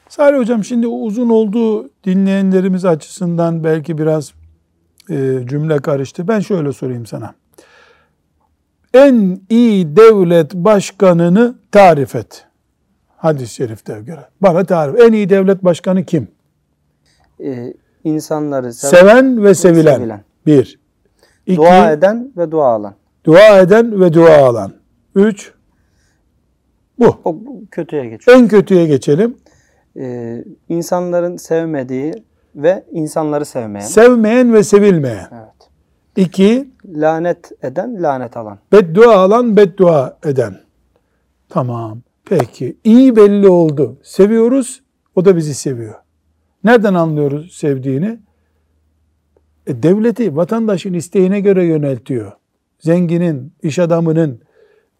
[0.09, 4.33] Salih Hocam şimdi uzun olduğu dinleyenlerimiz açısından belki biraz
[5.09, 6.27] e, cümle karıştı.
[6.27, 7.33] Ben şöyle sorayım sana.
[8.93, 12.45] En iyi devlet başkanını tarif et.
[13.17, 14.27] Hadis-i şerifte göre.
[14.41, 14.99] Bana tarif.
[14.99, 16.27] En iyi devlet başkanı kim?
[17.43, 19.95] Ee, insanları seven, seven ve sevilen.
[19.95, 20.23] sevilen.
[20.45, 20.79] Bir.
[21.45, 23.00] İki, dua eden ve dua alan.
[23.25, 24.73] Dua eden ve dua alan.
[25.15, 25.53] Üç.
[26.99, 27.17] Bu.
[27.25, 27.37] O
[27.71, 28.37] kötüye geçiyor.
[28.37, 29.37] En kötüye geçelim.
[29.97, 32.13] Ee, insanların sevmediği,
[32.55, 33.85] ve insanları sevmeyen.
[33.87, 35.27] Sevmeyen ve sevilmeyen.
[35.31, 35.69] Evet.
[36.27, 38.59] İki, Lanet eden, lanet alan.
[38.71, 40.59] beddua alan, beddua eden.
[41.49, 42.01] Tamam.
[42.25, 42.77] Peki.
[42.83, 43.97] iyi belli oldu.
[44.03, 44.83] Seviyoruz.
[45.15, 45.95] O da bizi seviyor.
[46.63, 48.19] Nereden anlıyoruz sevdiğini?
[49.67, 52.31] E, devleti vatandaşın isteğine göre yöneltiyor.
[52.81, 54.41] Zenginin, iş adamının,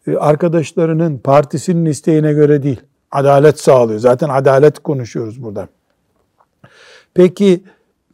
[0.07, 2.81] e, arkadaşlarının, partisinin isteğine göre değil.
[3.11, 3.99] Adalet sağlıyor.
[3.99, 5.67] Zaten adalet konuşuyoruz burada.
[7.13, 7.63] Peki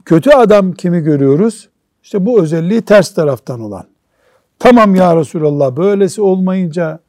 [0.05, 1.69] kötü adam kimi görüyoruz?
[2.03, 3.85] İşte bu özelliği ters taraftan olan.
[4.59, 6.99] Tamam ya Resulallah böylesi olmayınca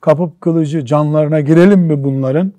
[0.00, 2.52] kapıp kılıcı canlarına girelim mi bunların?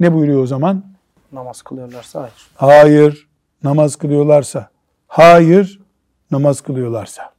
[0.00, 0.84] Ne buyuruyor o zaman?
[1.32, 2.32] Namaz kılıyorlarsa hayır.
[2.54, 3.28] Hayır.
[3.64, 4.68] Namaz kılıyorlarsa.
[5.08, 5.80] Hayır.
[6.30, 7.33] Namaz kılıyorlarsa.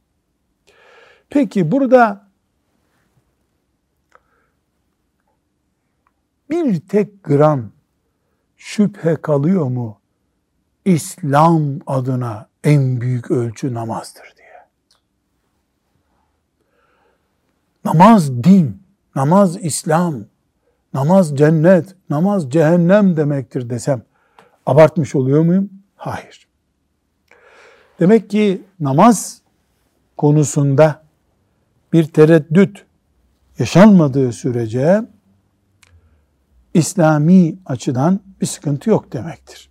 [1.30, 2.26] Peki burada
[6.50, 7.70] bir tek gram
[8.56, 10.00] şüphe kalıyor mu?
[10.84, 14.66] İslam adına en büyük ölçü namazdır diye.
[17.84, 18.82] Namaz din,
[19.14, 20.24] namaz İslam,
[20.94, 24.02] namaz cennet, namaz cehennem demektir desem
[24.66, 25.70] abartmış oluyor muyum?
[25.96, 26.48] Hayır.
[28.00, 29.42] Demek ki namaz
[30.16, 31.05] konusunda
[31.96, 32.84] bir tereddüt
[33.58, 35.02] yaşanmadığı sürece
[36.74, 39.68] İslami açıdan bir sıkıntı yok demektir.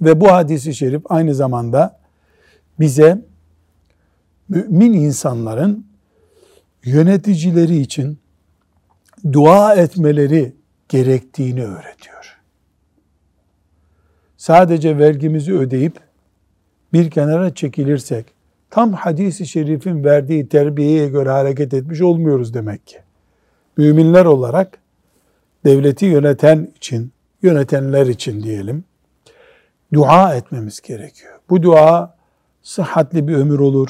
[0.00, 2.00] Ve bu hadisi şerif aynı zamanda
[2.80, 3.24] bize
[4.48, 5.86] mümin insanların
[6.84, 8.18] yöneticileri için
[9.32, 10.56] dua etmeleri
[10.88, 12.38] gerektiğini öğretiyor.
[14.36, 16.00] Sadece vergimizi ödeyip
[16.92, 18.35] bir kenara çekilirsek
[18.70, 22.98] tam hadisi şerifin verdiği terbiyeye göre hareket etmiş olmuyoruz demek ki.
[23.76, 24.78] Müminler olarak
[25.64, 28.84] devleti yöneten için, yönetenler için diyelim,
[29.92, 31.38] dua etmemiz gerekiyor.
[31.50, 32.16] Bu dua
[32.62, 33.88] sıhhatli bir ömür olur.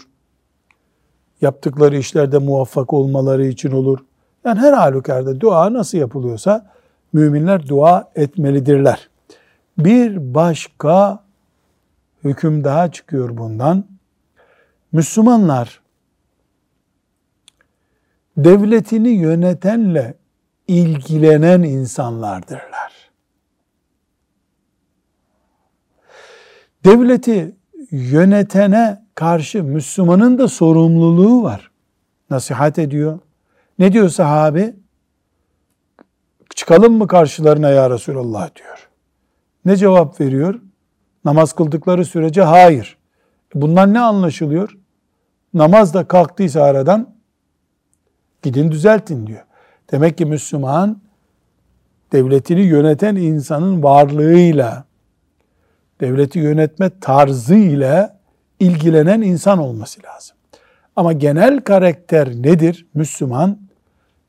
[1.40, 3.98] Yaptıkları işlerde muvaffak olmaları için olur.
[4.44, 6.70] Yani her halükarda dua nasıl yapılıyorsa
[7.12, 9.08] müminler dua etmelidirler.
[9.78, 11.24] Bir başka
[12.24, 13.84] hüküm daha çıkıyor bundan.
[14.92, 15.80] Müslümanlar
[18.36, 20.14] devletini yönetenle
[20.68, 23.10] ilgilenen insanlardırlar.
[26.84, 27.56] Devleti
[27.90, 31.70] yönetene karşı Müslümanın da sorumluluğu var.
[32.30, 33.18] Nasihat ediyor.
[33.78, 34.74] Ne diyor sahabe?
[36.54, 38.88] Çıkalım mı karşılarına ya Resulallah diyor.
[39.64, 40.60] Ne cevap veriyor?
[41.24, 42.95] Namaz kıldıkları sürece hayır.
[43.60, 44.76] Bundan ne anlaşılıyor?
[45.54, 47.14] Namaz da kalktıysa aradan
[48.42, 49.44] gidin düzeltin diyor.
[49.92, 51.00] Demek ki Müslüman
[52.12, 54.84] devletini yöneten insanın varlığıyla,
[56.00, 58.20] devleti yönetme tarzıyla
[58.60, 60.36] ilgilenen insan olması lazım.
[60.96, 62.86] Ama genel karakter nedir?
[62.94, 63.58] Müslüman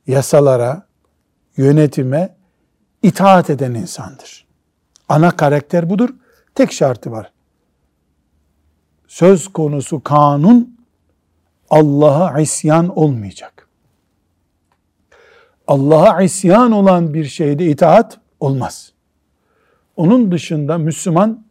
[0.08, 0.88] yasalara,
[1.58, 2.36] yönetime
[3.04, 4.48] itaat eden insandır.
[5.10, 6.10] Ana karakter budur.
[6.56, 7.32] Tek şartı var.
[9.08, 10.78] Söz konusu kanun
[11.70, 13.67] Allah'a isyan olmayacak.
[15.67, 18.91] Allah'a isyan olan bir şeyde itaat olmaz.
[19.96, 21.46] Onun dışında Müslüman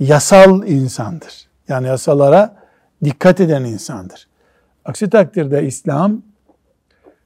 [0.00, 1.48] yasal insandır.
[1.68, 2.56] Yani yasalara
[3.04, 4.28] dikkat eden insandır.
[4.84, 6.22] Aksi takdirde İslam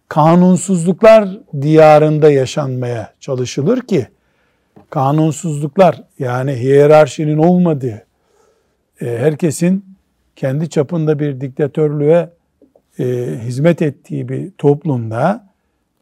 [0.09, 1.29] kanunsuzluklar
[1.61, 4.09] diyarında yaşanmaya çalışılır ki
[4.91, 8.07] kanunsuzluklar yani hiyerarşinin olmadığı
[9.07, 9.85] herkesin
[10.37, 12.31] kendi çapında bir diktatörlüğe
[12.99, 13.05] e,
[13.45, 15.49] hizmet ettiği bir toplumda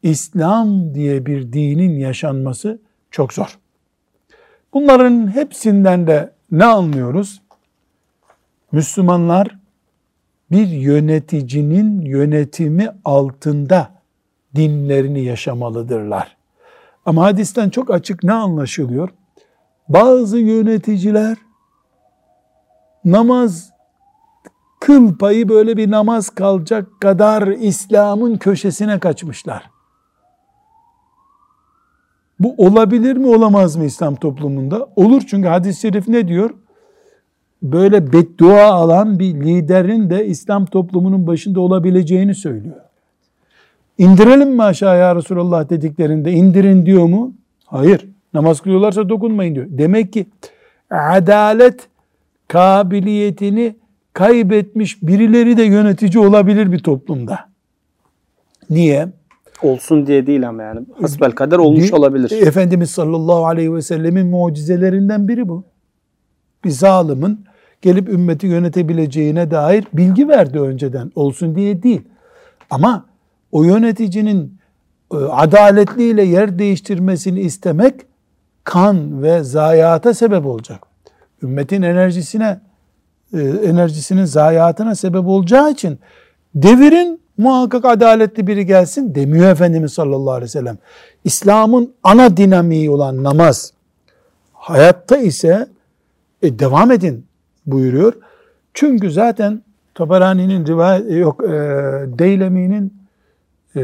[0.02, 2.78] İslam diye bir dinin yaşanması
[3.10, 3.58] çok zor.
[4.72, 7.42] Bunların hepsinden de ne anlıyoruz?
[8.72, 9.58] Müslümanlar
[10.50, 13.90] bir yöneticinin yönetimi altında
[14.54, 16.36] dinlerini yaşamalıdırlar.
[17.06, 19.08] Ama hadisten çok açık ne anlaşılıyor?
[19.88, 21.36] Bazı yöneticiler
[23.04, 23.70] namaz
[24.80, 29.70] kıl payı böyle bir namaz kalacak kadar İslam'ın köşesine kaçmışlar.
[32.40, 34.88] Bu olabilir mi olamaz mı İslam toplumunda?
[34.96, 36.50] Olur çünkü hadis-i şerif ne diyor?
[37.62, 42.76] Böyle beddua alan bir liderin de İslam toplumunun başında olabileceğini söylüyor.
[43.98, 47.34] İndirelim mi aşağıya Resulullah dediklerinde indirin diyor mu?
[47.66, 48.08] Hayır.
[48.34, 49.66] Namaz kılıyorlarsa dokunmayın diyor.
[49.70, 50.26] Demek ki
[50.90, 51.88] adalet
[52.50, 53.76] kabiliyetini
[54.12, 57.38] kaybetmiş birileri de yönetici olabilir bir toplumda.
[58.70, 59.08] Niye?
[59.62, 60.80] Olsun diye değil ama yani.
[61.00, 62.46] Hasbel kader olmuş olabilir.
[62.46, 65.64] Efendimiz sallallahu aleyhi ve sellemin mucizelerinden biri bu.
[66.64, 67.44] bir zalimin
[67.82, 71.12] gelip ümmeti yönetebileceğine dair bilgi verdi önceden.
[71.14, 72.02] Olsun diye değil.
[72.70, 73.06] Ama
[73.52, 74.58] o yöneticinin
[75.12, 77.94] e, adaletliyle yer değiştirmesini istemek
[78.64, 80.89] kan ve zayiata sebep olacak.
[81.42, 82.61] Ümmetin enerjisine
[83.35, 85.98] e, enerjisinin zayiatına sebep olacağı için
[86.55, 90.79] devirin muhakkak adaletli biri gelsin demiyor Efendimiz sallallahu aleyhi ve sellem.
[91.24, 93.72] İslam'ın ana dinamiği olan namaz
[94.53, 95.68] hayatta ise
[96.42, 97.26] e, devam edin
[97.66, 98.12] buyuruyor.
[98.74, 99.62] Çünkü zaten
[99.94, 101.48] Tabarani'nin rivayet yok e,
[102.18, 102.94] Deylemi'nin
[103.76, 103.81] e,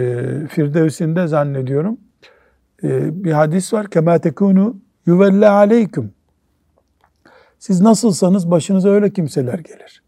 [0.49, 1.99] Firdevs'inde zannediyorum
[2.83, 3.91] e, bir hadis var.
[3.91, 6.16] Kema tekunu yuvelle aleyküm.
[7.59, 10.03] Siz nasılsanız başınıza öyle kimseler gelir.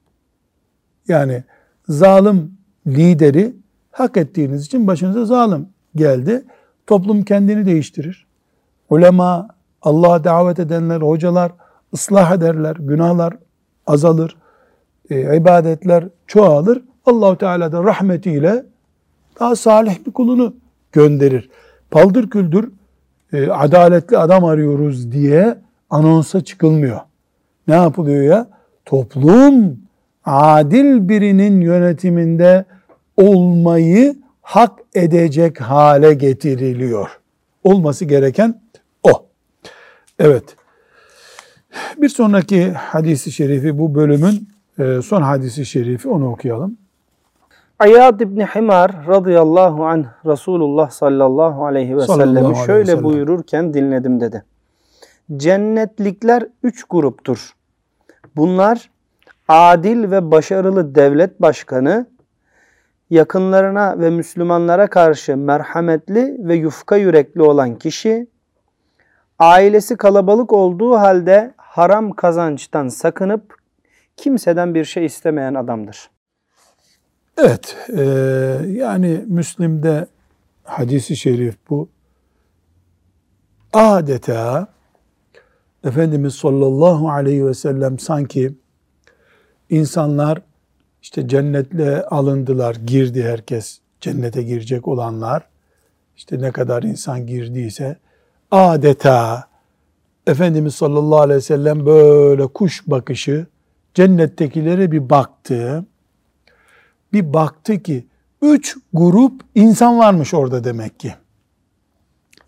[1.08, 1.44] Yani
[1.88, 2.52] zalim
[2.86, 3.54] lideri
[3.90, 6.44] hak ettiğiniz için başınıza zalim geldi.
[6.86, 8.26] Toplum kendini değiştirir.
[8.90, 9.48] Ulema,
[9.82, 11.52] Allah'a davet edenler, hocalar
[11.94, 13.34] ıslah ederler, günahlar
[13.86, 14.36] azalır,
[15.10, 16.82] e, ibadetler çoğalır.
[17.06, 18.64] Allahu Teala da rahmetiyle
[19.40, 20.54] daha salih bir kulunu
[20.92, 21.50] gönderir.
[21.90, 22.72] Paldır küldür
[23.32, 25.58] e, adaletli adam arıyoruz diye
[25.90, 27.00] anonsa çıkılmıyor.
[27.68, 28.46] Ne yapılıyor ya?
[28.84, 29.78] Toplum
[30.24, 32.64] adil birinin yönetiminde
[33.16, 37.20] olmayı hak edecek hale getiriliyor.
[37.64, 38.60] Olması gereken
[39.02, 39.26] o.
[40.18, 40.56] Evet.
[41.96, 46.76] Bir sonraki hadisi şerifi bu bölümün e, son hadisi şerifi onu okuyalım.
[47.78, 53.04] Ayyad İbni Himar radıyallahu anh Resulullah sallallahu aleyhi ve sellemi şöyle sellem.
[53.04, 54.44] buyururken dinledim dedi.
[55.36, 57.52] Cennetlikler üç gruptur.
[58.36, 58.90] Bunlar
[59.48, 62.06] adil ve başarılı devlet başkanı,
[63.10, 68.26] yakınlarına ve Müslümanlara karşı merhametli ve yufka yürekli olan kişi,
[69.38, 73.58] ailesi kalabalık olduğu halde haram kazançtan sakınıp
[74.16, 76.10] kimseden bir şey istemeyen adamdır.
[77.36, 78.02] Evet, e,
[78.66, 80.06] yani Müslim'de
[80.64, 81.88] hadisi şerif bu.
[83.72, 84.68] Adeta
[85.84, 88.54] Efendimiz sallallahu aleyhi ve sellem sanki
[89.70, 90.42] insanlar
[91.02, 95.48] işte cennetle alındılar, girdi herkes cennete girecek olanlar.
[96.16, 97.96] işte ne kadar insan girdiyse
[98.50, 99.48] adeta
[100.26, 103.46] Efendimiz sallallahu aleyhi ve sellem böyle kuş bakışı
[103.94, 105.84] cennettekilere bir baktı.
[107.12, 108.06] Bir baktı ki
[108.42, 111.14] üç grup insan varmış orada demek ki.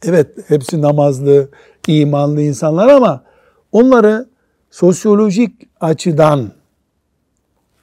[0.02, 1.48] Evet hepsi namazlı,
[1.88, 3.24] imanlı insanlar ama
[3.72, 4.28] onları
[4.70, 6.52] sosyolojik açıdan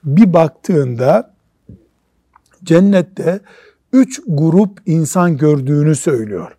[0.04, 1.34] bir baktığında
[2.64, 3.40] cennette
[3.94, 6.58] üç grup insan gördüğünü söylüyor.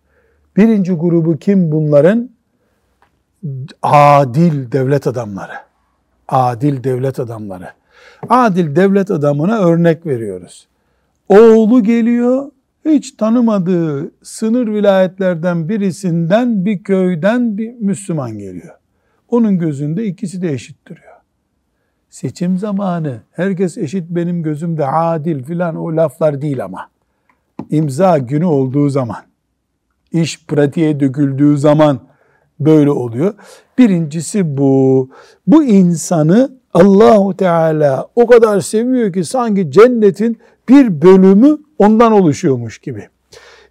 [0.57, 2.29] Birinci grubu kim bunların?
[3.83, 5.53] Adil devlet adamları.
[6.27, 7.69] Adil devlet adamları.
[8.29, 10.67] Adil devlet adamına örnek veriyoruz.
[11.29, 12.51] Oğlu geliyor,
[12.89, 18.75] hiç tanımadığı sınır vilayetlerden birisinden bir köyden bir Müslüman geliyor.
[19.29, 21.13] Onun gözünde ikisi de eşit duruyor.
[22.09, 26.89] Seçim zamanı herkes eşit benim gözümde adil filan o laflar değil ama.
[27.69, 29.21] İmza günü olduğu zaman,
[30.11, 31.99] iş pratiğe döküldüğü zaman
[32.59, 33.33] böyle oluyor.
[33.77, 35.09] Birincisi bu.
[35.47, 40.37] Bu insanı Allahu Teala o kadar seviyor ki sanki cennetin
[40.69, 43.09] bir bölümü ondan oluşuyormuş gibi.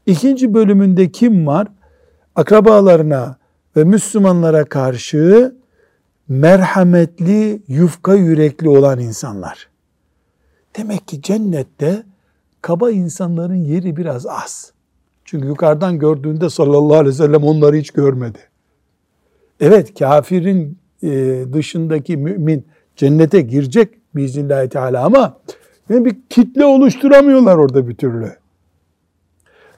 [0.07, 1.69] İkinci bölümünde kim var?
[2.35, 3.37] Akrabalarına
[3.77, 5.55] ve Müslümanlara karşı
[6.29, 9.69] merhametli, yufka yürekli olan insanlar.
[10.77, 12.03] Demek ki cennette
[12.63, 14.73] kaba insanların yeri biraz az.
[15.25, 18.39] Çünkü yukarıdan gördüğünde sallallahu aleyhi ve sellem onları hiç görmedi.
[19.61, 25.41] Evet kafirin e, dışındaki mümin cennete girecek biiznillahü teala ama
[25.89, 28.37] yani bir kitle oluşturamıyorlar orada bir türlü.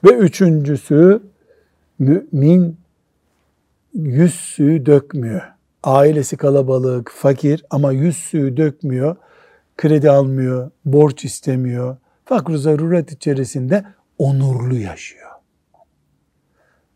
[0.03, 1.21] Ve üçüncüsü
[1.99, 2.77] mümin
[3.93, 5.41] yüz suyu dökmüyor.
[5.83, 9.15] Ailesi kalabalık, fakir ama yüz suyu dökmüyor.
[9.77, 11.97] Kredi almıyor, borç istemiyor.
[12.25, 13.85] Fakr zaruret içerisinde
[14.17, 15.29] onurlu yaşıyor.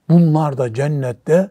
[0.10, 1.50] Bunlar da cennette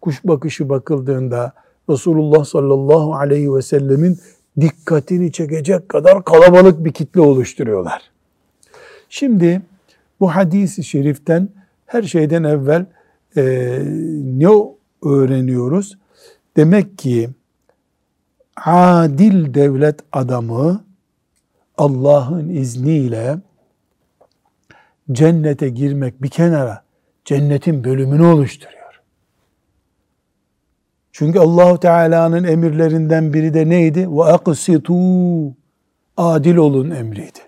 [0.00, 1.52] kuş bakışı bakıldığında
[1.90, 4.20] Resulullah sallallahu aleyhi ve sellemin
[4.60, 8.02] dikkatini çekecek kadar kalabalık bir kitle oluşturuyorlar.
[9.08, 9.62] Şimdi
[10.20, 11.48] bu hadisi şeriften
[11.86, 12.86] her şeyden evvel
[13.36, 13.42] e,
[14.24, 14.48] ne
[15.02, 15.98] öğreniyoruz?
[16.56, 17.30] Demek ki
[18.66, 20.84] adil devlet adamı
[21.78, 23.38] Allah'ın izniyle
[25.12, 26.82] cennete girmek bir kenara
[27.24, 28.79] cennetin bölümünü oluşturuyor.
[31.12, 34.08] Çünkü Allahu Teala'nın emirlerinden biri de neydi?
[34.10, 34.94] Ve aksitu
[36.16, 37.38] adil olun emriydi.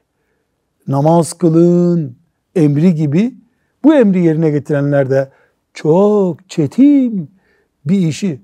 [0.89, 2.17] Namaz kılın
[2.57, 3.35] emri gibi
[3.85, 5.31] bu emri yerine getirenler de
[5.75, 7.31] çok çetin
[7.85, 8.41] bir işi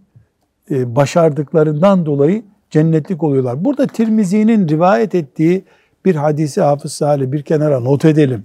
[0.70, 3.64] e, başardıklarından dolayı cennetlik oluyorlar.
[3.64, 5.64] Burada Tirmizi'nin rivayet ettiği
[6.04, 8.44] bir hadisi Hafız Salih bir kenara not edelim.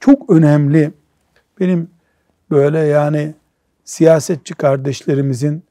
[0.00, 0.92] Çok önemli.
[1.60, 1.90] Benim
[2.50, 3.34] böyle yani
[3.84, 5.62] siyasetçi kardeşlerimizin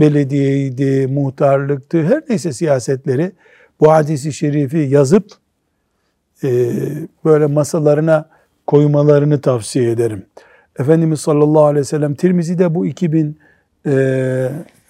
[0.00, 3.32] belediyeydi, muhtarlıktı, her neyse siyasetleri
[3.80, 5.30] bu hadisi şerifi yazıp
[6.44, 6.72] e,
[7.24, 8.28] böyle masalarına
[8.66, 10.26] koymalarını tavsiye ederim.
[10.78, 13.38] Efendimiz sallallahu aleyhi ve sellem Tirmizi'de bu 2000
[13.86, 13.92] e,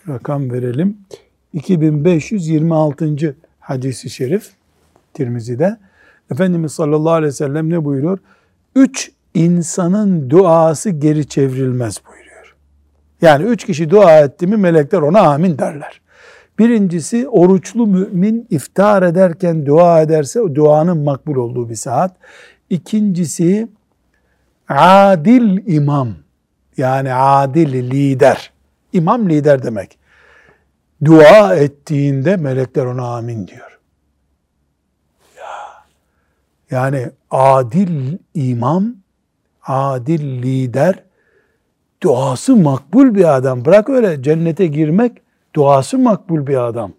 [0.09, 0.97] rakam verelim.
[1.53, 3.37] 2526.
[3.61, 4.51] hadisi şerif
[5.15, 5.77] Tirmizi'de.
[6.31, 8.19] Efendimiz sallallahu aleyhi ve sellem ne buyuruyor?
[8.75, 12.16] Üç insanın duası geri çevrilmez buyuruyor.
[13.23, 16.01] Yani üç kişi dua etti mi melekler ona amin derler.
[16.59, 22.17] Birincisi oruçlu mümin iftar ederken dua ederse o duanın makbul olduğu bir saat.
[22.71, 23.69] İkincisi
[24.69, 26.09] adil imam
[26.77, 28.53] yani adil lider.
[28.93, 29.99] İmam lider demek.
[31.05, 33.79] Dua ettiğinde melekler ona amin diyor.
[35.39, 35.85] Ya.
[36.71, 38.95] Yani adil imam,
[39.63, 41.03] adil lider,
[42.07, 43.65] duası makbul bir adam.
[43.65, 45.13] Bırak öyle cennete girmek,
[45.55, 46.93] duası makbul bir adam.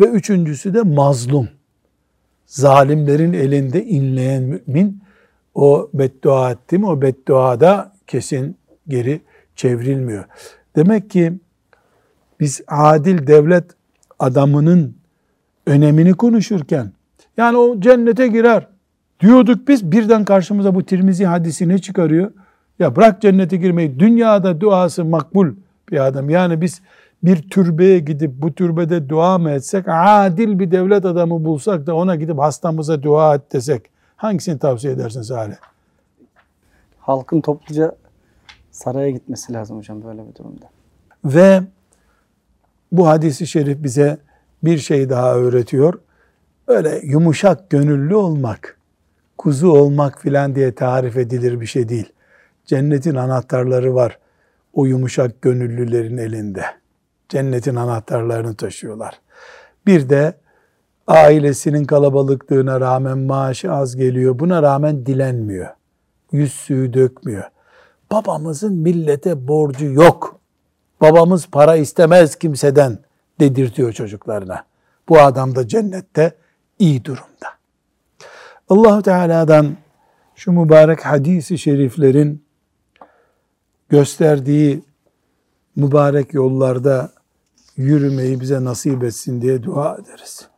[0.00, 1.48] Ve üçüncüsü de mazlum.
[2.46, 5.02] Zalimlerin elinde inleyen mümin
[5.54, 8.56] o beddua ettim, o bedduada kesin
[8.88, 9.20] geri
[9.56, 10.24] çevrilmiyor.
[10.76, 11.32] Demek ki
[12.40, 13.64] biz adil devlet
[14.18, 14.96] adamının
[15.66, 16.92] önemini konuşurken
[17.36, 18.66] yani o cennete girer
[19.20, 22.30] diyorduk biz birden karşımıza bu Tirmizi hadisi ne çıkarıyor?
[22.78, 25.54] Ya bırak cennete girmeyi dünyada duası makbul
[25.90, 26.30] bir adam.
[26.30, 26.82] Yani biz
[27.22, 32.16] bir türbeye gidip bu türbede dua mı etsek adil bir devlet adamı bulsak da ona
[32.16, 35.54] gidip hastamıza dua et desek hangisini tavsiye edersin Salih?
[37.00, 37.92] Halkın topluca
[38.70, 40.66] saraya gitmesi lazım hocam böyle bir durumda.
[41.24, 41.62] Ve
[42.92, 44.18] bu hadisi şerif bize
[44.64, 46.00] bir şey daha öğretiyor.
[46.68, 48.78] Öyle yumuşak gönüllü olmak,
[49.38, 52.13] kuzu olmak filan diye tarif edilir bir şey değil.
[52.66, 54.18] Cennetin anahtarları var
[54.72, 56.64] o yumuşak gönüllülerin elinde.
[57.28, 59.20] Cennetin anahtarlarını taşıyorlar.
[59.86, 60.34] Bir de
[61.06, 64.38] ailesinin kalabalıklığına rağmen maaşı az geliyor.
[64.38, 65.68] Buna rağmen dilenmiyor.
[66.32, 67.44] Yüz suyu dökmüyor.
[68.12, 70.40] Babamızın millete borcu yok.
[71.00, 72.98] Babamız para istemez kimseden
[73.40, 74.64] dedirtiyor çocuklarına.
[75.08, 76.32] Bu adam da cennette
[76.78, 77.48] iyi durumda.
[78.68, 79.76] Allahu Teala'dan
[80.34, 82.43] şu mübarek hadisi şeriflerin
[83.94, 84.82] gösterdiği
[85.76, 87.10] mübarek yollarda
[87.76, 90.48] yürümeyi bize nasip etsin diye dua ederiz.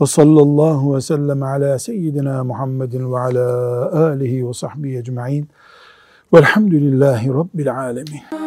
[0.00, 3.46] Ve sallallahu ve sellem ala seyyidina Muhammedin ve ala
[4.06, 5.48] alihi ve sahbihi ecma'in.
[6.34, 8.41] Velhamdülillahi Rabbil alemin.